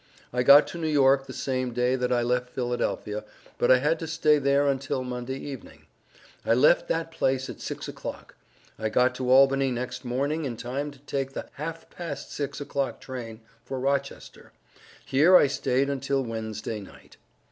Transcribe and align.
I 0.33 0.41
got 0.41 0.65
to 0.69 0.79
New 0.79 0.87
York 0.87 1.27
the 1.27 1.31
same 1.31 1.73
day 1.75 1.95
that 1.95 2.11
I 2.11 2.23
left 2.23 2.49
Philadelphia, 2.49 3.23
but 3.59 3.69
I 3.69 3.77
had 3.77 3.99
to 3.99 4.07
stay 4.07 4.39
there 4.39 4.63
untel 4.63 5.05
Monday 5.05 5.37
evening. 5.37 5.85
I 6.43 6.55
left 6.55 6.87
that 6.87 7.11
place 7.11 7.51
at 7.51 7.61
six 7.61 7.87
o'clock. 7.87 8.33
I 8.79 8.89
got 8.89 9.13
to 9.17 9.29
Albany 9.29 9.69
next 9.69 10.03
morning 10.03 10.45
in 10.45 10.57
time 10.57 10.89
to 10.89 10.97
take 10.97 11.33
the 11.33 11.47
half 11.51 11.87
past 11.91 12.31
six 12.31 12.59
o'clock 12.59 12.99
train 12.99 13.41
for 13.63 13.79
Rochester, 13.79 14.51
here 15.05 15.37
I 15.37 15.45
stay 15.45 15.85
untel 15.85 16.25
Wensday 16.25 16.81
night. 16.83 17.17